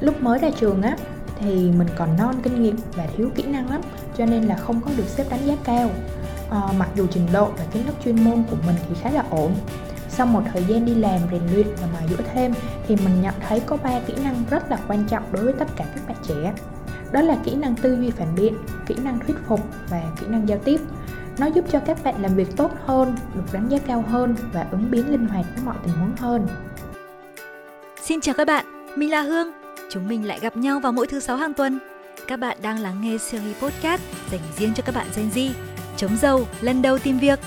lúc 0.00 0.22
mới 0.22 0.38
ra 0.38 0.50
trường 0.50 0.82
á 0.82 0.96
thì 1.40 1.70
mình 1.78 1.88
còn 1.96 2.16
non 2.16 2.34
kinh 2.42 2.62
nghiệm 2.62 2.76
và 2.96 3.06
thiếu 3.16 3.30
kỹ 3.34 3.42
năng 3.42 3.70
lắm 3.70 3.80
cho 4.16 4.26
nên 4.26 4.42
là 4.42 4.56
không 4.56 4.80
có 4.80 4.90
được 4.96 5.06
xếp 5.06 5.24
đánh 5.30 5.46
giá 5.46 5.54
cao. 5.64 5.90
À, 6.50 6.60
mặc 6.78 6.88
dù 6.94 7.06
trình 7.10 7.26
độ 7.32 7.50
và 7.58 7.64
kiến 7.72 7.84
thức 7.86 7.94
chuyên 8.04 8.24
môn 8.24 8.42
của 8.50 8.56
mình 8.66 8.76
thì 8.88 8.94
khá 9.02 9.10
là 9.10 9.24
ổn. 9.30 9.54
Sau 10.08 10.26
một 10.26 10.42
thời 10.52 10.64
gian 10.64 10.84
đi 10.84 10.94
làm 10.94 11.20
rèn 11.30 11.42
luyện 11.52 11.66
và 11.80 11.86
mài 11.92 12.08
dũa 12.08 12.24
thêm 12.34 12.54
thì 12.86 12.96
mình 12.96 13.22
nhận 13.22 13.34
thấy 13.48 13.60
có 13.60 13.76
ba 13.76 14.00
kỹ 14.06 14.14
năng 14.24 14.44
rất 14.50 14.70
là 14.70 14.78
quan 14.88 15.04
trọng 15.08 15.32
đối 15.32 15.44
với 15.44 15.52
tất 15.52 15.68
cả 15.76 15.84
các 15.94 16.08
bạn 16.08 16.16
trẻ. 16.22 16.52
Đó 17.12 17.20
là 17.20 17.36
kỹ 17.44 17.54
năng 17.54 17.74
tư 17.74 17.96
duy 18.00 18.10
phản 18.10 18.34
biện 18.34 18.54
kỹ 18.86 18.94
năng 19.02 19.18
thuyết 19.18 19.36
phục 19.48 19.60
và 19.88 20.02
kỹ 20.20 20.26
năng 20.28 20.48
giao 20.48 20.58
tiếp. 20.58 20.80
Nó 21.38 21.46
giúp 21.46 21.64
cho 21.70 21.80
các 21.80 22.04
bạn 22.04 22.22
làm 22.22 22.34
việc 22.34 22.56
tốt 22.56 22.70
hơn 22.84 23.16
được 23.34 23.42
đánh 23.52 23.68
giá 23.68 23.78
cao 23.86 24.04
hơn 24.08 24.34
và 24.52 24.66
ứng 24.70 24.90
biến 24.90 25.10
linh 25.10 25.26
hoạt 25.26 25.46
với 25.54 25.64
mọi 25.64 25.76
tình 25.82 25.94
huống 25.94 26.16
hơn. 26.16 26.46
Xin 28.02 28.20
chào 28.20 28.34
các 28.34 28.46
bạn, 28.46 28.64
mình 28.96 29.10
là 29.10 29.22
Hương. 29.22 29.59
Chúng 29.90 30.08
mình 30.08 30.26
lại 30.26 30.38
gặp 30.40 30.56
nhau 30.56 30.80
vào 30.80 30.92
mỗi 30.92 31.06
thứ 31.06 31.20
sáu 31.20 31.36
hàng 31.36 31.54
tuần. 31.54 31.78
Các 32.26 32.36
bạn 32.36 32.58
đang 32.62 32.78
lắng 32.78 33.00
nghe 33.00 33.18
series 33.18 33.56
podcast 33.56 34.02
dành 34.30 34.40
riêng 34.56 34.72
cho 34.74 34.82
các 34.86 34.94
bạn 34.94 35.06
Gen 35.16 35.28
Z. 35.34 35.50
Chống 35.96 36.16
giàu 36.16 36.46
lần 36.60 36.82
đầu 36.82 36.98
tìm 36.98 37.18
việc. 37.18 37.38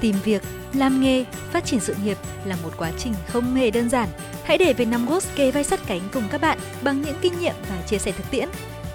Tìm 0.00 0.14
việc, 0.24 0.42
làm 0.74 1.00
nghề, 1.00 1.24
phát 1.52 1.64
triển 1.64 1.80
sự 1.80 1.94
nghiệp 2.04 2.16
là 2.44 2.56
một 2.62 2.70
quá 2.78 2.90
trình 2.98 3.12
không 3.28 3.54
hề 3.54 3.70
đơn 3.70 3.88
giản. 3.88 4.08
Hãy 4.44 4.58
để 4.58 4.72
Vietnam 4.72 5.06
Ghost 5.06 5.36
kề 5.36 5.50
vai 5.50 5.64
sát 5.64 5.80
cánh 5.86 6.00
cùng 6.12 6.22
các 6.30 6.40
bạn 6.40 6.58
bằng 6.82 7.02
những 7.02 7.16
kinh 7.20 7.40
nghiệm 7.40 7.54
và 7.70 7.82
chia 7.86 7.98
sẻ 7.98 8.12
thực 8.12 8.30
tiễn. 8.30 8.48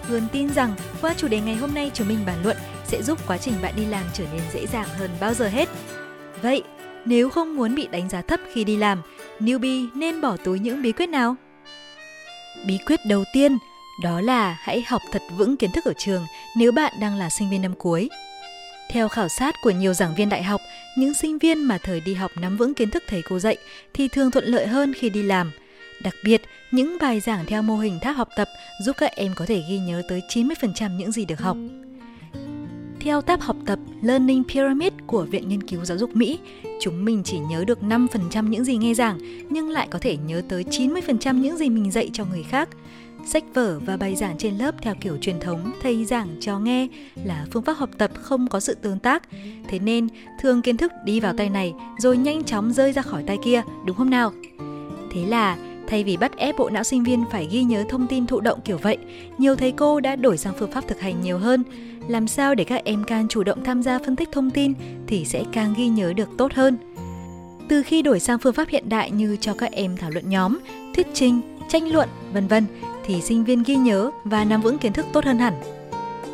Hương 0.08 0.28
tin 0.32 0.50
rằng 0.50 0.76
qua 1.02 1.14
chủ 1.18 1.28
đề 1.28 1.40
ngày 1.40 1.56
hôm 1.56 1.74
nay 1.74 1.92
chúng 1.94 2.08
mình 2.08 2.20
bàn 2.26 2.38
luận 2.44 2.58
sẽ 2.88 3.04
giúp 3.04 3.20
quá 3.28 3.38
trình 3.38 3.54
bạn 3.62 3.74
đi 3.78 3.86
làm 3.86 4.04
trở 4.14 4.24
nên 4.34 4.42
dễ 4.54 4.68
dàng 4.68 4.88
hơn 4.98 5.10
bao 5.20 5.34
giờ 5.34 5.48
hết. 5.48 5.70
Vậy, 6.42 6.64
nếu 7.06 7.30
không 7.30 7.56
muốn 7.56 7.76
bị 7.76 7.88
đánh 7.92 8.10
giá 8.10 8.22
thấp 8.22 8.40
khi 8.54 8.64
đi 8.64 8.78
làm, 8.78 9.02
newbie 9.40 9.88
nên 9.96 10.22
bỏ 10.22 10.38
túi 10.38 10.60
những 10.60 10.82
bí 10.82 10.92
quyết 10.92 11.10
nào? 11.10 11.36
Bí 12.66 12.78
quyết 12.86 13.00
đầu 13.06 13.24
tiên 13.34 13.58
đó 14.02 14.22
là 14.22 14.58
hãy 14.60 14.84
học 14.88 15.02
thật 15.12 15.22
vững 15.38 15.58
kiến 15.58 15.72
thức 15.72 15.86
ở 15.86 15.94
trường 15.98 16.26
nếu 16.58 16.72
bạn 16.72 16.94
đang 17.00 17.16
là 17.16 17.30
sinh 17.30 17.50
viên 17.50 17.62
năm 17.62 17.74
cuối. 17.78 18.10
Theo 18.90 19.08
khảo 19.08 19.28
sát 19.28 19.56
của 19.62 19.70
nhiều 19.70 19.94
giảng 19.94 20.16
viên 20.16 20.30
đại 20.30 20.44
học, 20.44 20.62
những 20.98 21.14
sinh 21.14 21.38
viên 21.38 21.64
mà 21.64 21.78
thời 21.78 22.02
đi 22.02 22.14
học 22.14 22.32
nắm 22.36 22.58
vững 22.58 22.74
kiến 22.74 22.90
thức 22.90 23.04
thầy 23.08 23.22
cô 23.22 23.40
dạy 23.40 23.58
thì 23.94 24.08
thường 24.08 24.32
thuận 24.32 24.46
lợi 24.46 24.68
hơn 24.68 24.94
khi 24.94 25.10
đi 25.10 25.24
làm. 25.24 25.52
Đặc 26.04 26.14
biệt, 26.24 26.42
những 26.72 26.98
bài 27.02 27.20
giảng 27.20 27.46
theo 27.46 27.62
mô 27.62 27.78
hình 27.78 28.00
tháp 28.00 28.16
học 28.16 28.30
tập 28.36 28.48
giúp 28.82 28.96
các 28.98 29.12
em 29.16 29.32
có 29.36 29.46
thể 29.46 29.64
ghi 29.70 29.78
nhớ 29.78 30.02
tới 30.10 30.22
90% 30.30 30.98
những 30.98 31.12
gì 31.12 31.26
được 31.26 31.40
học. 31.40 31.58
Theo 33.00 33.22
tab 33.22 33.42
học 33.42 33.56
tập 33.66 33.80
Learning 34.02 34.44
Pyramid 34.44 34.94
của 35.08 35.24
Viện 35.24 35.50
Nghiên 35.50 35.64
cứu 35.64 35.86
Giáo 35.86 35.98
dục 35.98 36.16
Mỹ, 36.16 36.40
chúng 36.82 37.06
mình 37.06 37.22
chỉ 37.24 37.40
nhớ 37.40 37.64
được 37.68 37.80
5% 37.82 38.50
những 38.50 38.64
gì 38.64 38.78
nghe 38.78 38.94
giảng, 38.94 39.20
nhưng 39.50 39.70
lại 39.70 39.88
có 39.92 40.00
thể 40.00 40.18
nhớ 40.18 40.42
tới 40.50 40.66
90% 40.70 41.42
những 41.42 41.58
gì 41.58 41.70
mình 41.70 41.92
dạy 41.92 42.10
cho 42.14 42.26
người 42.26 42.44
khác. 42.44 42.70
Sách 43.26 43.44
vở 43.54 43.80
và 43.86 43.98
bài 43.98 44.16
giảng 44.16 44.38
trên 44.38 44.58
lớp 44.58 44.76
theo 44.82 44.96
kiểu 45.02 45.18
truyền 45.22 45.40
thống 45.40 45.72
thầy 45.82 46.06
giảng 46.06 46.28
cho 46.40 46.60
nghe 46.60 46.88
là 47.24 47.46
phương 47.52 47.64
pháp 47.64 47.74
học 47.74 47.90
tập 47.98 48.12
không 48.22 48.48
có 48.48 48.60
sự 48.60 48.74
tương 48.74 49.00
tác. 49.00 49.24
Thế 49.68 49.80
nên, 49.80 50.08
thường 50.42 50.62
kiến 50.62 50.78
thức 50.78 50.92
đi 51.06 51.20
vào 51.20 51.34
tay 51.38 51.50
này 51.50 51.74
rồi 52.00 52.18
nhanh 52.18 52.44
chóng 52.44 52.72
rơi 52.72 52.94
ra 52.94 53.02
khỏi 53.02 53.24
tay 53.28 53.38
kia, 53.46 53.62
đúng 53.86 53.98
không 53.98 54.10
nào? 54.10 54.34
Thế 55.12 55.26
là 55.26 55.58
Thay 55.88 56.04
vì 56.04 56.18
bắt 56.18 56.38
ép 56.38 56.58
bộ 56.58 56.70
não 56.70 56.84
sinh 56.84 57.04
viên 57.04 57.26
phải 57.32 57.48
ghi 57.52 57.64
nhớ 57.64 57.84
thông 57.90 58.08
tin 58.08 58.28
thụ 58.28 58.40
động 58.40 58.60
kiểu 58.66 58.78
vậy, 58.78 58.98
nhiều 59.38 59.56
thầy 59.56 59.72
cô 59.72 60.00
đã 60.00 60.16
đổi 60.16 60.38
sang 60.38 60.54
phương 60.60 60.72
pháp 60.72 60.88
thực 60.88 61.00
hành 61.00 61.22
nhiều 61.22 61.38
hơn. 61.38 61.64
Làm 62.08 62.28
sao 62.28 62.56
để 62.56 62.64
các 62.64 62.82
em 62.86 63.04
càng 63.04 63.28
chủ 63.28 63.44
động 63.44 63.64
tham 63.64 63.84
gia 63.84 64.00
phân 64.00 64.16
tích 64.16 64.30
thông 64.32 64.50
tin 64.50 64.74
thì 65.08 65.26
sẽ 65.26 65.44
càng 65.52 65.74
ghi 65.78 65.88
nhớ 65.88 66.14
được 66.14 66.30
tốt 66.38 66.54
hơn. 66.54 66.78
Từ 67.68 67.84
khi 67.84 68.02
đổi 68.02 68.20
sang 68.20 68.40
phương 68.40 68.54
pháp 68.54 68.68
hiện 68.70 68.90
đại 68.90 69.12
như 69.12 69.38
cho 69.42 69.54
các 69.54 69.72
em 69.72 69.98
thảo 69.98 70.10
luận 70.10 70.30
nhóm, 70.30 70.60
thuyết 70.96 71.08
trình, 71.14 71.42
tranh 71.70 71.92
luận, 71.92 72.10
vân 72.34 72.48
vân 72.48 72.66
thì 73.06 73.22
sinh 73.22 73.44
viên 73.44 73.64
ghi 73.64 73.76
nhớ 73.76 74.12
và 74.24 74.46
nắm 74.46 74.62
vững 74.62 74.78
kiến 74.78 74.94
thức 74.94 75.06
tốt 75.14 75.26
hơn 75.26 75.40
hẳn. 75.40 75.54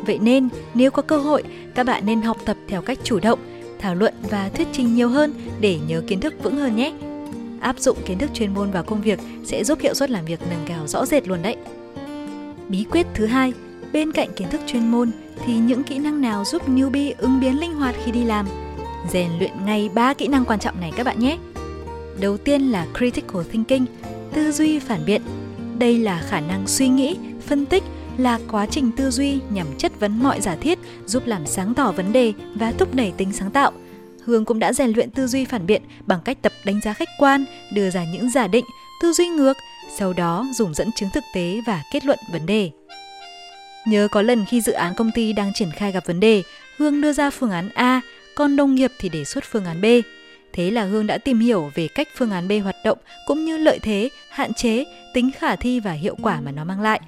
Vậy 0.06 0.18
nên, 0.18 0.48
nếu 0.74 0.90
có 0.90 1.02
cơ 1.02 1.18
hội, 1.18 1.42
các 1.74 1.86
bạn 1.86 2.06
nên 2.06 2.22
học 2.22 2.36
tập 2.44 2.56
theo 2.68 2.82
cách 2.82 2.98
chủ 3.04 3.20
động, 3.20 3.38
thảo 3.78 3.94
luận 3.94 4.14
và 4.30 4.48
thuyết 4.48 4.68
trình 4.72 4.94
nhiều 4.94 5.08
hơn 5.08 5.34
để 5.60 5.78
nhớ 5.88 6.02
kiến 6.06 6.20
thức 6.20 6.34
vững 6.42 6.56
hơn 6.56 6.76
nhé 6.76 6.92
áp 7.60 7.78
dụng 7.78 7.98
kiến 8.06 8.18
thức 8.18 8.30
chuyên 8.34 8.54
môn 8.54 8.70
vào 8.70 8.82
công 8.82 9.02
việc 9.02 9.18
sẽ 9.44 9.64
giúp 9.64 9.78
hiệu 9.80 9.94
suất 9.94 10.10
làm 10.10 10.24
việc 10.24 10.40
nâng 10.50 10.64
cao 10.66 10.86
rõ 10.86 11.06
rệt 11.06 11.28
luôn 11.28 11.42
đấy. 11.42 11.56
Bí 12.68 12.84
quyết 12.90 13.06
thứ 13.14 13.26
hai, 13.26 13.52
bên 13.92 14.12
cạnh 14.12 14.28
kiến 14.36 14.48
thức 14.50 14.60
chuyên 14.66 14.90
môn 14.90 15.10
thì 15.46 15.54
những 15.54 15.82
kỹ 15.82 15.98
năng 15.98 16.20
nào 16.20 16.44
giúp 16.44 16.68
newbie 16.68 17.12
ứng 17.18 17.40
biến 17.40 17.60
linh 17.60 17.74
hoạt 17.74 17.94
khi 18.04 18.12
đi 18.12 18.24
làm? 18.24 18.46
Rèn 19.12 19.30
luyện 19.38 19.52
ngay 19.66 19.90
ba 19.94 20.14
kỹ 20.14 20.28
năng 20.28 20.44
quan 20.44 20.58
trọng 20.58 20.80
này 20.80 20.92
các 20.96 21.04
bạn 21.06 21.18
nhé. 21.18 21.38
Đầu 22.20 22.36
tiên 22.36 22.62
là 22.62 22.86
critical 22.98 23.42
thinking, 23.50 23.84
tư 24.32 24.52
duy 24.52 24.78
phản 24.78 25.04
biện. 25.06 25.22
Đây 25.78 25.98
là 25.98 26.22
khả 26.28 26.40
năng 26.40 26.66
suy 26.66 26.88
nghĩ, 26.88 27.16
phân 27.46 27.66
tích 27.66 27.82
là 28.18 28.40
quá 28.50 28.66
trình 28.66 28.90
tư 28.96 29.10
duy 29.10 29.38
nhằm 29.50 29.66
chất 29.78 30.00
vấn 30.00 30.22
mọi 30.22 30.40
giả 30.40 30.56
thiết, 30.60 30.78
giúp 31.06 31.26
làm 31.26 31.46
sáng 31.46 31.74
tỏ 31.74 31.92
vấn 31.92 32.12
đề 32.12 32.32
và 32.54 32.72
thúc 32.72 32.94
đẩy 32.94 33.12
tính 33.16 33.32
sáng 33.32 33.50
tạo– 33.50 33.72
Hương 34.28 34.44
cũng 34.44 34.58
đã 34.58 34.72
rèn 34.72 34.90
luyện 34.90 35.10
tư 35.10 35.26
duy 35.26 35.44
phản 35.44 35.66
biện 35.66 35.82
bằng 36.06 36.20
cách 36.24 36.38
tập 36.42 36.52
đánh 36.64 36.80
giá 36.80 36.92
khách 36.92 37.08
quan, 37.18 37.44
đưa 37.72 37.90
ra 37.90 38.04
những 38.04 38.30
giả 38.30 38.46
định, 38.46 38.64
tư 39.02 39.12
duy 39.12 39.28
ngược, 39.28 39.56
sau 39.96 40.12
đó 40.12 40.46
dùng 40.54 40.74
dẫn 40.74 40.92
chứng 40.92 41.08
thực 41.14 41.24
tế 41.34 41.60
và 41.66 41.82
kết 41.92 42.04
luận 42.04 42.18
vấn 42.32 42.46
đề. 42.46 42.70
Nhớ 43.86 44.08
có 44.10 44.22
lần 44.22 44.44
khi 44.48 44.60
dự 44.60 44.72
án 44.72 44.94
công 44.94 45.10
ty 45.14 45.32
đang 45.32 45.52
triển 45.52 45.70
khai 45.70 45.92
gặp 45.92 46.06
vấn 46.06 46.20
đề, 46.20 46.42
Hương 46.76 47.00
đưa 47.00 47.12
ra 47.12 47.30
phương 47.30 47.50
án 47.50 47.68
A, 47.74 48.00
còn 48.34 48.56
đồng 48.56 48.74
nghiệp 48.74 48.92
thì 48.98 49.08
đề 49.08 49.24
xuất 49.24 49.44
phương 49.44 49.64
án 49.64 49.80
B. 49.80 49.84
Thế 50.52 50.70
là 50.70 50.84
Hương 50.84 51.06
đã 51.06 51.18
tìm 51.18 51.38
hiểu 51.38 51.70
về 51.74 51.88
cách 51.88 52.08
phương 52.16 52.30
án 52.30 52.48
B 52.48 52.52
hoạt 52.62 52.76
động 52.84 52.98
cũng 53.26 53.44
như 53.44 53.56
lợi 53.56 53.78
thế, 53.78 54.08
hạn 54.30 54.54
chế, 54.54 54.84
tính 55.14 55.30
khả 55.38 55.56
thi 55.56 55.80
và 55.80 55.92
hiệu 55.92 56.16
quả 56.22 56.40
mà 56.40 56.50
nó 56.50 56.64
mang 56.64 56.80
lại. 56.80 57.00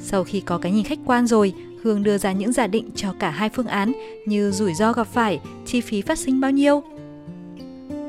Sau 0.00 0.24
khi 0.24 0.40
có 0.40 0.58
cái 0.58 0.72
nhìn 0.72 0.84
khách 0.84 0.98
quan 1.06 1.26
rồi, 1.26 1.54
Hương 1.82 2.02
đưa 2.02 2.18
ra 2.18 2.32
những 2.32 2.52
giả 2.52 2.66
định 2.66 2.90
cho 2.94 3.14
cả 3.18 3.30
hai 3.30 3.48
phương 3.48 3.66
án 3.66 3.92
như 4.26 4.50
rủi 4.50 4.74
ro 4.74 4.92
gặp 4.92 5.06
phải, 5.06 5.40
chi 5.66 5.80
phí 5.80 6.02
phát 6.02 6.18
sinh 6.18 6.40
bao 6.40 6.50
nhiêu. 6.50 6.82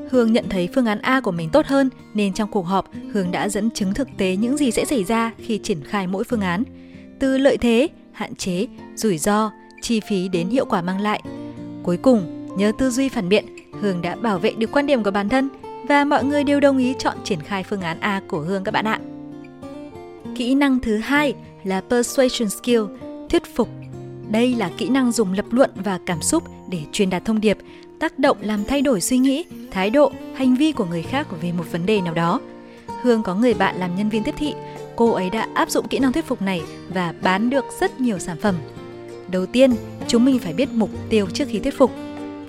Hương 0.09 0.33
nhận 0.33 0.45
thấy 0.49 0.69
phương 0.75 0.85
án 0.85 0.99
A 1.01 1.21
của 1.21 1.31
mình 1.31 1.49
tốt 1.49 1.65
hơn 1.65 1.89
nên 2.13 2.33
trong 2.33 2.51
cuộc 2.51 2.61
họp 2.61 2.89
Hương 3.11 3.31
đã 3.31 3.49
dẫn 3.49 3.71
chứng 3.71 3.93
thực 3.93 4.07
tế 4.17 4.35
những 4.35 4.57
gì 4.57 4.71
sẽ 4.71 4.85
xảy 4.85 5.03
ra 5.03 5.31
khi 5.37 5.57
triển 5.63 5.83
khai 5.83 6.07
mỗi 6.07 6.23
phương 6.23 6.41
án. 6.41 6.63
Từ 7.19 7.37
lợi 7.37 7.57
thế, 7.57 7.87
hạn 8.11 8.35
chế, 8.35 8.67
rủi 8.95 9.17
ro, 9.17 9.51
chi 9.81 9.99
phí 9.99 10.27
đến 10.27 10.49
hiệu 10.49 10.65
quả 10.65 10.81
mang 10.81 11.01
lại. 11.01 11.21
Cuối 11.83 11.97
cùng, 11.97 12.47
nhớ 12.57 12.71
tư 12.77 12.89
duy 12.89 13.09
phản 13.09 13.29
biện, 13.29 13.45
Hương 13.81 14.01
đã 14.01 14.15
bảo 14.15 14.39
vệ 14.39 14.51
được 14.51 14.71
quan 14.71 14.85
điểm 14.85 15.03
của 15.03 15.11
bản 15.11 15.29
thân 15.29 15.49
và 15.87 16.05
mọi 16.05 16.23
người 16.23 16.43
đều 16.43 16.59
đồng 16.59 16.77
ý 16.77 16.93
chọn 16.99 17.17
triển 17.23 17.41
khai 17.41 17.63
phương 17.63 17.81
án 17.81 17.99
A 17.99 18.21
của 18.27 18.39
Hương 18.39 18.63
các 18.63 18.71
bạn 18.71 18.85
ạ. 18.87 18.99
Kỹ 20.35 20.55
năng 20.55 20.79
thứ 20.79 20.97
hai 20.97 21.33
là 21.63 21.81
persuasion 21.81 22.49
skill, 22.49 22.81
thuyết 23.33 23.55
phục. 23.55 23.69
Đây 24.31 24.55
là 24.55 24.69
kỹ 24.77 24.89
năng 24.89 25.11
dùng 25.11 25.33
lập 25.33 25.45
luận 25.51 25.69
và 25.75 25.99
cảm 26.05 26.21
xúc 26.21 26.43
để 26.69 26.79
truyền 26.91 27.09
đạt 27.09 27.25
thông 27.25 27.41
điệp, 27.41 27.57
tác 27.99 28.19
động 28.19 28.37
làm 28.41 28.63
thay 28.65 28.81
đổi 28.81 29.01
suy 29.01 29.17
nghĩ, 29.17 29.45
thái 29.71 29.89
độ, 29.89 30.11
hành 30.35 30.55
vi 30.55 30.71
của 30.71 30.85
người 30.85 31.03
khác 31.03 31.27
về 31.41 31.51
một 31.51 31.63
vấn 31.71 31.85
đề 31.85 32.01
nào 32.01 32.13
đó. 32.13 32.41
Hương 33.01 33.23
có 33.23 33.35
người 33.35 33.53
bạn 33.53 33.75
làm 33.79 33.95
nhân 33.95 34.09
viên 34.09 34.23
tiếp 34.23 34.35
thị, 34.37 34.53
cô 34.95 35.11
ấy 35.11 35.29
đã 35.29 35.47
áp 35.53 35.69
dụng 35.69 35.87
kỹ 35.87 35.99
năng 35.99 36.11
thuyết 36.11 36.25
phục 36.25 36.41
này 36.41 36.61
và 36.93 37.13
bán 37.21 37.49
được 37.49 37.65
rất 37.79 38.01
nhiều 38.01 38.19
sản 38.19 38.37
phẩm. 38.41 38.55
Đầu 39.27 39.45
tiên, 39.45 39.75
chúng 40.07 40.25
mình 40.25 40.39
phải 40.39 40.53
biết 40.53 40.69
mục 40.73 40.89
tiêu 41.09 41.27
trước 41.33 41.45
khi 41.47 41.59
thuyết 41.59 41.77
phục. 41.77 41.91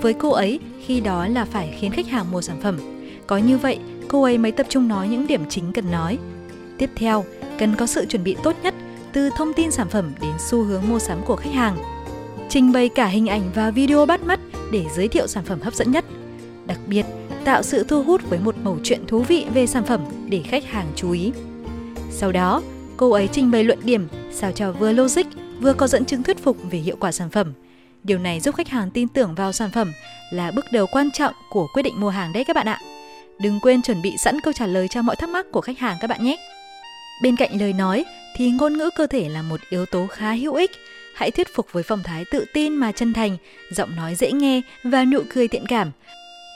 Với 0.01 0.13
cô 0.13 0.31
ấy, 0.31 0.61
khi 0.87 1.01
đó 1.01 1.27
là 1.27 1.45
phải 1.45 1.77
khiến 1.81 1.93
khách 1.93 2.09
hàng 2.09 2.31
mua 2.31 2.41
sản 2.41 2.61
phẩm. 2.63 2.79
Có 3.27 3.37
như 3.37 3.59
vậy, 3.59 3.79
cô 4.09 4.23
ấy 4.23 4.39
mới 4.39 4.53
tập 4.53 4.67
trung 4.69 4.89
nói 4.89 5.09
những 5.09 5.27
điểm 5.27 5.45
chính 5.49 5.73
cần 5.73 5.91
nói. 5.91 6.19
Tiếp 6.79 6.91
theo, 6.95 7.25
cần 7.59 7.77
có 7.77 7.87
sự 7.87 8.07
chuẩn 8.07 8.25
bị 8.25 8.37
tốt 8.43 8.57
nhất 8.63 8.75
từ 9.15 9.31
thông 9.37 9.53
tin 9.53 9.71
sản 9.71 9.89
phẩm 9.89 10.13
đến 10.21 10.33
xu 10.39 10.63
hướng 10.63 10.83
mua 10.89 10.99
sắm 10.99 11.23
của 11.25 11.37
khách 11.37 11.53
hàng. 11.53 11.77
Trình 12.49 12.73
bày 12.73 12.89
cả 12.89 13.07
hình 13.07 13.27
ảnh 13.27 13.51
và 13.55 13.71
video 13.71 14.07
bắt 14.07 14.23
mắt 14.23 14.41
để 14.73 14.85
giới 14.97 15.09
thiệu 15.09 15.27
sản 15.27 15.45
phẩm 15.45 15.61
hấp 15.61 15.75
dẫn 15.75 15.91
nhất. 15.91 16.05
Đặc 16.67 16.79
biệt, 16.87 17.07
tạo 17.45 17.63
sự 17.63 17.85
thu 17.85 18.03
hút 18.03 18.23
với 18.31 18.39
một 18.39 18.55
mẩu 18.63 18.79
chuyện 18.83 19.07
thú 19.07 19.21
vị 19.23 19.47
về 19.55 19.67
sản 19.67 19.85
phẩm 19.85 20.01
để 20.29 20.43
khách 20.43 20.65
hàng 20.65 20.87
chú 20.97 21.11
ý. 21.11 21.33
Sau 22.11 22.33
đó, 22.33 22.63
cô 22.97 23.11
ấy 23.11 23.29
trình 23.33 23.51
bày 23.51 23.65
luận 23.65 23.79
điểm 23.83 24.09
sao 24.33 24.53
cho 24.53 24.73
vừa 24.73 24.93
logic 24.93 25.27
vừa 25.61 25.73
có 25.73 25.87
dẫn 25.87 26.05
chứng 26.05 26.23
thuyết 26.23 26.45
phục 26.45 26.57
về 26.71 26.79
hiệu 26.79 26.97
quả 27.01 27.13
sản 27.13 27.31
phẩm. 27.31 27.53
Điều 28.03 28.19
này 28.19 28.41
giúp 28.41 28.55
khách 28.55 28.69
hàng 28.69 28.91
tin 28.91 29.09
tưởng 29.09 29.35
vào 29.35 29.53
sản 29.53 29.71
phẩm 29.71 29.93
là 30.33 30.51
bước 30.51 30.65
đầu 30.73 30.87
quan 30.93 31.11
trọng 31.11 31.35
của 31.51 31.67
quyết 31.75 31.83
định 31.83 32.01
mua 32.01 32.11
hàng 32.11 32.33
đấy 32.33 32.45
các 32.45 32.57
bạn 32.57 32.69
ạ. 32.69 32.79
Đừng 33.39 33.61
quên 33.61 33.83
chuẩn 33.83 34.03
bị 34.03 34.17
sẵn 34.19 34.41
câu 34.41 34.53
trả 34.53 34.67
lời 34.67 34.89
cho 34.89 35.03
mọi 35.03 35.17
thắc 35.17 35.29
mắc 35.29 35.47
của 35.53 35.61
khách 35.61 35.79
hàng 35.79 35.97
các 36.01 36.11
bạn 36.11 36.25
nhé. 36.25 36.37
Bên 37.23 37.37
cạnh 37.37 37.61
lời 37.61 37.73
nói 37.73 38.05
thì 38.35 38.51
ngôn 38.51 38.73
ngữ 38.79 38.91
cơ 38.97 39.07
thể 39.07 39.29
là 39.29 39.43
một 39.43 39.61
yếu 39.71 39.87
tố 39.87 40.07
khá 40.07 40.33
hữu 40.33 40.55
ích. 40.55 40.71
Hãy 41.15 41.31
thuyết 41.31 41.55
phục 41.55 41.67
với 41.73 41.83
phong 41.83 42.03
thái 42.03 42.25
tự 42.31 42.45
tin 42.53 42.75
mà 42.75 42.93
chân 42.93 43.13
thành, 43.13 43.37
giọng 43.71 43.97
nói 43.97 44.15
dễ 44.15 44.33
nghe 44.33 44.61
và 44.85 45.05
nụ 45.05 45.21
cười 45.35 45.49
thiện 45.49 45.67
cảm. 45.67 45.91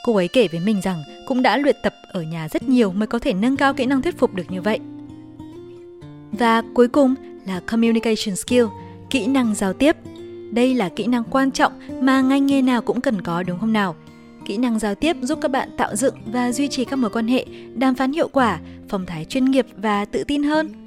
Cô 0.03 0.15
ấy 0.15 0.27
kể 0.27 0.47
với 0.47 0.59
mình 0.59 0.81
rằng 0.81 1.03
cũng 1.25 1.41
đã 1.41 1.57
luyện 1.57 1.75
tập 1.83 1.93
ở 2.11 2.21
nhà 2.21 2.47
rất 2.49 2.69
nhiều 2.69 2.91
mới 2.91 3.07
có 3.07 3.19
thể 3.19 3.33
nâng 3.33 3.57
cao 3.57 3.73
kỹ 3.73 3.85
năng 3.85 4.01
thuyết 4.01 4.17
phục 4.17 4.33
được 4.33 4.51
như 4.51 4.61
vậy. 4.61 4.79
Và 6.31 6.63
cuối 6.73 6.87
cùng 6.87 7.15
là 7.47 7.59
communication 7.59 8.35
skill, 8.35 8.65
kỹ 9.09 9.27
năng 9.27 9.55
giao 9.55 9.73
tiếp. 9.73 9.95
Đây 10.51 10.73
là 10.73 10.89
kỹ 10.89 11.07
năng 11.07 11.23
quan 11.23 11.51
trọng 11.51 11.73
mà 12.01 12.21
ngành 12.21 12.45
nghề 12.45 12.61
nào 12.61 12.81
cũng 12.81 13.01
cần 13.01 13.21
có 13.21 13.43
đúng 13.43 13.59
không 13.59 13.73
nào? 13.73 13.95
Kỹ 14.45 14.57
năng 14.57 14.79
giao 14.79 14.95
tiếp 14.95 15.15
giúp 15.21 15.39
các 15.41 15.51
bạn 15.51 15.69
tạo 15.77 15.95
dựng 15.95 16.15
và 16.25 16.51
duy 16.51 16.67
trì 16.67 16.85
các 16.85 16.95
mối 16.95 17.09
quan 17.09 17.27
hệ, 17.27 17.45
đàm 17.75 17.95
phán 17.95 18.11
hiệu 18.11 18.27
quả, 18.27 18.59
phong 18.89 19.05
thái 19.05 19.25
chuyên 19.25 19.45
nghiệp 19.45 19.65
và 19.77 20.05
tự 20.05 20.23
tin 20.23 20.43
hơn 20.43 20.85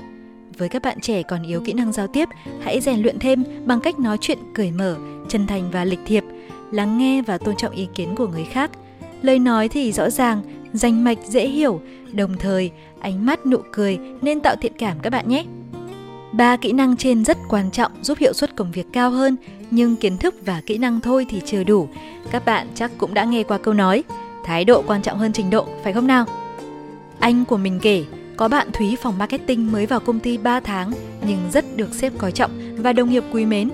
với 0.58 0.68
các 0.68 0.82
bạn 0.82 1.00
trẻ 1.00 1.22
còn 1.22 1.42
yếu 1.42 1.60
kỹ 1.60 1.72
năng 1.72 1.92
giao 1.92 2.06
tiếp, 2.06 2.28
hãy 2.60 2.80
rèn 2.80 3.02
luyện 3.02 3.18
thêm 3.18 3.44
bằng 3.64 3.80
cách 3.80 3.98
nói 3.98 4.18
chuyện 4.20 4.38
cởi 4.54 4.70
mở, 4.70 4.96
chân 5.28 5.46
thành 5.46 5.70
và 5.70 5.84
lịch 5.84 6.00
thiệp, 6.06 6.24
lắng 6.70 6.98
nghe 6.98 7.22
và 7.22 7.38
tôn 7.38 7.56
trọng 7.56 7.74
ý 7.74 7.88
kiến 7.94 8.14
của 8.14 8.26
người 8.26 8.44
khác. 8.44 8.70
Lời 9.22 9.38
nói 9.38 9.68
thì 9.68 9.92
rõ 9.92 10.10
ràng, 10.10 10.42
rành 10.72 11.04
mạch 11.04 11.18
dễ 11.26 11.48
hiểu, 11.48 11.80
đồng 12.12 12.36
thời 12.38 12.70
ánh 13.00 13.26
mắt 13.26 13.46
nụ 13.46 13.58
cười 13.72 13.98
nên 14.22 14.40
tạo 14.40 14.56
thiện 14.60 14.72
cảm 14.78 14.98
các 15.02 15.10
bạn 15.10 15.28
nhé. 15.28 15.44
Ba 16.32 16.56
kỹ 16.56 16.72
năng 16.72 16.96
trên 16.96 17.24
rất 17.24 17.38
quan 17.48 17.70
trọng 17.70 17.92
giúp 18.02 18.18
hiệu 18.18 18.32
suất 18.32 18.56
công 18.56 18.72
việc 18.72 18.86
cao 18.92 19.10
hơn, 19.10 19.36
nhưng 19.70 19.96
kiến 19.96 20.18
thức 20.18 20.34
và 20.46 20.60
kỹ 20.66 20.78
năng 20.78 21.00
thôi 21.00 21.26
thì 21.28 21.40
chưa 21.46 21.64
đủ. 21.64 21.88
Các 22.30 22.44
bạn 22.44 22.66
chắc 22.74 22.90
cũng 22.98 23.14
đã 23.14 23.24
nghe 23.24 23.42
qua 23.42 23.58
câu 23.58 23.74
nói, 23.74 24.04
thái 24.44 24.64
độ 24.64 24.82
quan 24.86 25.02
trọng 25.02 25.18
hơn 25.18 25.32
trình 25.32 25.50
độ, 25.50 25.66
phải 25.82 25.92
không 25.92 26.06
nào? 26.06 26.24
Anh 27.18 27.44
của 27.44 27.56
mình 27.56 27.78
kể, 27.82 28.04
có 28.36 28.48
bạn 28.48 28.68
Thúy 28.72 28.96
phòng 29.02 29.18
marketing 29.18 29.72
mới 29.72 29.86
vào 29.86 30.00
công 30.00 30.20
ty 30.20 30.38
3 30.38 30.60
tháng 30.60 30.92
nhưng 31.26 31.38
rất 31.52 31.76
được 31.76 31.94
sếp 31.94 32.12
coi 32.18 32.32
trọng 32.32 32.50
và 32.76 32.92
đồng 32.92 33.10
nghiệp 33.10 33.24
quý 33.32 33.46
mến. 33.46 33.70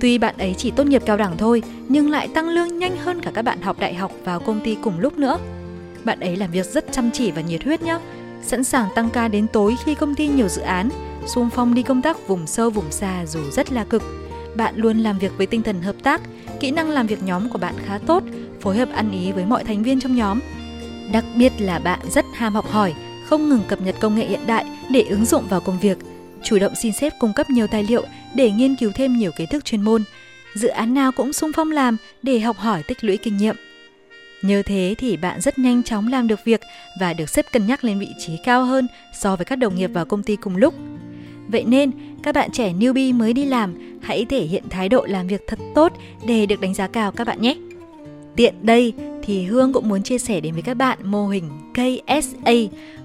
Tuy 0.00 0.18
bạn 0.18 0.34
ấy 0.38 0.54
chỉ 0.58 0.70
tốt 0.70 0.86
nghiệp 0.86 1.02
cao 1.06 1.16
đẳng 1.16 1.36
thôi 1.36 1.62
nhưng 1.88 2.10
lại 2.10 2.28
tăng 2.28 2.48
lương 2.48 2.78
nhanh 2.78 2.96
hơn 2.96 3.20
cả 3.20 3.30
các 3.34 3.42
bạn 3.42 3.62
học 3.62 3.76
đại 3.78 3.94
học 3.94 4.12
vào 4.24 4.40
công 4.40 4.60
ty 4.60 4.76
cùng 4.82 5.00
lúc 5.00 5.18
nữa. 5.18 5.38
Bạn 6.04 6.20
ấy 6.20 6.36
làm 6.36 6.50
việc 6.50 6.66
rất 6.66 6.92
chăm 6.92 7.10
chỉ 7.10 7.30
và 7.30 7.40
nhiệt 7.40 7.64
huyết 7.64 7.82
nhé, 7.82 7.98
sẵn 8.42 8.64
sàng 8.64 8.88
tăng 8.94 9.10
ca 9.10 9.28
đến 9.28 9.46
tối 9.52 9.76
khi 9.84 9.94
công 9.94 10.14
ty 10.14 10.28
nhiều 10.28 10.48
dự 10.48 10.62
án, 10.62 10.88
xung 11.26 11.50
phong 11.50 11.74
đi 11.74 11.82
công 11.82 12.02
tác 12.02 12.28
vùng 12.28 12.46
sâu 12.46 12.70
vùng 12.70 12.90
xa 12.90 13.26
dù 13.26 13.40
rất 13.52 13.72
là 13.72 13.84
cực. 13.84 14.02
Bạn 14.56 14.76
luôn 14.76 14.98
làm 14.98 15.18
việc 15.18 15.32
với 15.36 15.46
tinh 15.46 15.62
thần 15.62 15.82
hợp 15.82 15.96
tác, 16.02 16.20
kỹ 16.60 16.70
năng 16.70 16.90
làm 16.90 17.06
việc 17.06 17.22
nhóm 17.22 17.48
của 17.48 17.58
bạn 17.58 17.74
khá 17.86 17.98
tốt, 17.98 18.22
phối 18.60 18.76
hợp 18.76 18.88
ăn 18.94 19.10
ý 19.10 19.32
với 19.32 19.44
mọi 19.44 19.64
thành 19.64 19.82
viên 19.82 20.00
trong 20.00 20.16
nhóm. 20.16 20.40
Đặc 21.12 21.24
biệt 21.36 21.52
là 21.58 21.78
bạn 21.78 22.00
rất 22.10 22.24
ham 22.34 22.54
học 22.54 22.70
hỏi, 22.70 22.94
không 23.28 23.48
ngừng 23.48 23.62
cập 23.68 23.80
nhật 23.80 23.94
công 24.00 24.14
nghệ 24.14 24.26
hiện 24.26 24.46
đại 24.46 24.64
để 24.90 25.02
ứng 25.02 25.24
dụng 25.24 25.48
vào 25.48 25.60
công 25.60 25.78
việc, 25.80 25.98
chủ 26.42 26.58
động 26.58 26.74
xin 26.74 26.92
sếp 26.92 27.12
cung 27.18 27.32
cấp 27.32 27.50
nhiều 27.50 27.66
tài 27.66 27.82
liệu 27.82 28.04
để 28.34 28.50
nghiên 28.50 28.76
cứu 28.76 28.92
thêm 28.92 29.16
nhiều 29.16 29.30
kiến 29.32 29.48
thức 29.50 29.64
chuyên 29.64 29.82
môn. 29.82 30.02
Dự 30.54 30.68
án 30.68 30.94
nào 30.94 31.12
cũng 31.12 31.32
sung 31.32 31.50
phong 31.56 31.70
làm 31.70 31.96
để 32.22 32.40
học 32.40 32.56
hỏi 32.56 32.82
tích 32.82 33.04
lũy 33.04 33.16
kinh 33.16 33.36
nghiệm. 33.36 33.56
Nhờ 34.42 34.62
thế 34.62 34.94
thì 34.98 35.16
bạn 35.16 35.40
rất 35.40 35.58
nhanh 35.58 35.82
chóng 35.82 36.08
làm 36.08 36.28
được 36.28 36.44
việc 36.44 36.60
và 37.00 37.12
được 37.12 37.28
xếp 37.28 37.46
cân 37.52 37.66
nhắc 37.66 37.84
lên 37.84 37.98
vị 37.98 38.08
trí 38.18 38.32
cao 38.44 38.64
hơn 38.64 38.88
so 39.18 39.36
với 39.36 39.44
các 39.44 39.56
đồng 39.56 39.76
nghiệp 39.76 39.90
vào 39.92 40.04
công 40.04 40.22
ty 40.22 40.36
cùng 40.36 40.56
lúc. 40.56 40.74
Vậy 41.48 41.64
nên, 41.64 41.90
các 42.22 42.34
bạn 42.34 42.50
trẻ 42.52 42.72
newbie 42.72 43.14
mới 43.14 43.32
đi 43.32 43.44
làm, 43.44 43.98
hãy 44.02 44.24
thể 44.24 44.40
hiện 44.40 44.62
thái 44.70 44.88
độ 44.88 45.04
làm 45.04 45.26
việc 45.26 45.44
thật 45.46 45.58
tốt 45.74 45.92
để 46.26 46.46
được 46.46 46.60
đánh 46.60 46.74
giá 46.74 46.88
cao 46.88 47.12
các 47.12 47.26
bạn 47.26 47.42
nhé. 47.42 47.56
Tiện 48.38 48.54
đây 48.62 48.92
thì 49.22 49.44
Hương 49.44 49.72
cũng 49.72 49.88
muốn 49.88 50.02
chia 50.02 50.18
sẻ 50.18 50.40
đến 50.40 50.54
với 50.54 50.62
các 50.62 50.74
bạn 50.74 50.98
mô 51.04 51.28
hình 51.28 51.44
KSA, 51.74 52.52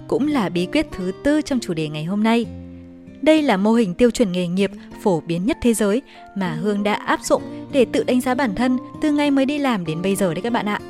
cũng 0.08 0.28
là 0.28 0.48
bí 0.48 0.66
quyết 0.66 0.86
thứ 0.92 1.12
tư 1.24 1.42
trong 1.42 1.60
chủ 1.60 1.74
đề 1.74 1.88
ngày 1.88 2.04
hôm 2.04 2.22
nay. 2.22 2.46
Đây 3.22 3.42
là 3.42 3.56
mô 3.56 3.72
hình 3.72 3.94
tiêu 3.94 4.10
chuẩn 4.10 4.32
nghề 4.32 4.48
nghiệp 4.48 4.70
phổ 5.02 5.20
biến 5.20 5.46
nhất 5.46 5.58
thế 5.62 5.74
giới 5.74 6.02
mà 6.36 6.52
Hương 6.52 6.82
đã 6.82 6.94
áp 6.94 7.20
dụng 7.22 7.42
để 7.72 7.84
tự 7.84 8.04
đánh 8.04 8.20
giá 8.20 8.34
bản 8.34 8.54
thân 8.54 8.78
từ 9.02 9.12
ngày 9.12 9.30
mới 9.30 9.44
đi 9.46 9.58
làm 9.58 9.84
đến 9.84 10.02
bây 10.02 10.16
giờ 10.16 10.34
đấy 10.34 10.42
các 10.42 10.52
bạn 10.52 10.66
ạ. 10.66 10.80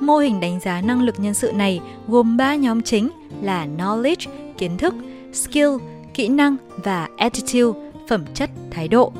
Mô 0.00 0.18
hình 0.18 0.40
đánh 0.40 0.60
giá 0.60 0.80
năng 0.80 1.02
lực 1.02 1.20
nhân 1.20 1.34
sự 1.34 1.52
này 1.52 1.80
gồm 2.08 2.36
3 2.36 2.54
nhóm 2.54 2.82
chính 2.82 3.08
là 3.42 3.66
knowledge, 3.78 4.30
kiến 4.58 4.78
thức, 4.78 4.94
skill, 5.32 5.68
kỹ 6.14 6.28
năng 6.28 6.56
và 6.76 7.08
attitude, 7.16 7.80
phẩm 8.08 8.24
chất, 8.34 8.50
thái 8.70 8.88
độ. 8.88 9.12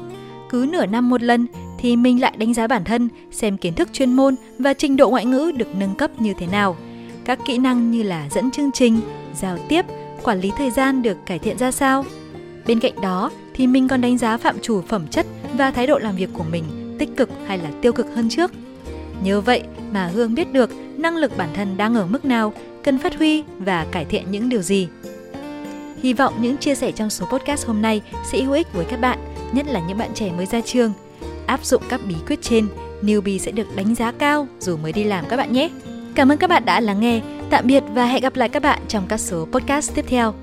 Cứ 0.50 0.66
nửa 0.72 0.86
năm 0.86 1.10
một 1.10 1.22
lần 1.22 1.46
thì 1.84 1.96
mình 1.96 2.20
lại 2.20 2.32
đánh 2.36 2.54
giá 2.54 2.66
bản 2.66 2.84
thân 2.84 3.08
xem 3.30 3.56
kiến 3.56 3.74
thức 3.74 3.88
chuyên 3.92 4.12
môn 4.12 4.34
và 4.58 4.74
trình 4.74 4.96
độ 4.96 5.10
ngoại 5.10 5.24
ngữ 5.24 5.52
được 5.56 5.66
nâng 5.78 5.94
cấp 5.94 6.10
như 6.20 6.34
thế 6.38 6.46
nào. 6.46 6.76
Các 7.24 7.38
kỹ 7.46 7.58
năng 7.58 7.90
như 7.90 8.02
là 8.02 8.28
dẫn 8.30 8.50
chương 8.50 8.72
trình, 8.72 9.00
giao 9.34 9.58
tiếp, 9.68 9.84
quản 10.22 10.40
lý 10.40 10.52
thời 10.58 10.70
gian 10.70 11.02
được 11.02 11.16
cải 11.26 11.38
thiện 11.38 11.58
ra 11.58 11.70
sao. 11.70 12.04
Bên 12.66 12.80
cạnh 12.80 13.00
đó 13.00 13.30
thì 13.54 13.66
mình 13.66 13.88
còn 13.88 14.00
đánh 14.00 14.18
giá 14.18 14.36
phạm 14.36 14.56
chủ 14.62 14.82
phẩm 14.82 15.06
chất 15.10 15.26
và 15.54 15.70
thái 15.70 15.86
độ 15.86 15.98
làm 15.98 16.16
việc 16.16 16.30
của 16.32 16.44
mình 16.50 16.64
tích 16.98 17.16
cực 17.16 17.30
hay 17.46 17.58
là 17.58 17.70
tiêu 17.82 17.92
cực 17.92 18.14
hơn 18.14 18.28
trước. 18.28 18.50
Nhờ 19.22 19.40
vậy 19.40 19.62
mà 19.92 20.06
Hương 20.06 20.34
biết 20.34 20.52
được 20.52 20.70
năng 20.96 21.16
lực 21.16 21.36
bản 21.36 21.48
thân 21.54 21.76
đang 21.76 21.94
ở 21.94 22.06
mức 22.06 22.24
nào, 22.24 22.52
cần 22.82 22.98
phát 22.98 23.18
huy 23.18 23.44
và 23.58 23.86
cải 23.90 24.04
thiện 24.04 24.30
những 24.30 24.48
điều 24.48 24.62
gì. 24.62 24.88
Hy 26.02 26.12
vọng 26.12 26.34
những 26.40 26.56
chia 26.56 26.74
sẻ 26.74 26.92
trong 26.92 27.10
số 27.10 27.26
podcast 27.26 27.66
hôm 27.66 27.82
nay 27.82 28.02
sẽ 28.32 28.42
hữu 28.42 28.52
ích 28.52 28.72
với 28.72 28.84
các 28.90 29.00
bạn, 29.00 29.18
nhất 29.52 29.66
là 29.66 29.80
những 29.88 29.98
bạn 29.98 30.10
trẻ 30.14 30.32
mới 30.36 30.46
ra 30.46 30.60
trường. 30.60 30.92
Áp 31.46 31.64
dụng 31.64 31.82
các 31.88 32.00
bí 32.08 32.14
quyết 32.26 32.42
trên, 32.42 32.68
newbie 33.02 33.38
sẽ 33.38 33.52
được 33.52 33.76
đánh 33.76 33.94
giá 33.94 34.12
cao 34.12 34.46
dù 34.60 34.76
mới 34.76 34.92
đi 34.92 35.04
làm 35.04 35.24
các 35.28 35.36
bạn 35.36 35.52
nhé. 35.52 35.70
Cảm 36.14 36.32
ơn 36.32 36.38
các 36.38 36.50
bạn 36.50 36.64
đã 36.64 36.80
lắng 36.80 37.00
nghe. 37.00 37.20
Tạm 37.50 37.66
biệt 37.66 37.82
và 37.94 38.06
hẹn 38.06 38.22
gặp 38.22 38.36
lại 38.36 38.48
các 38.48 38.62
bạn 38.62 38.82
trong 38.88 39.06
các 39.08 39.20
số 39.20 39.46
podcast 39.52 39.94
tiếp 39.94 40.04
theo. 40.08 40.34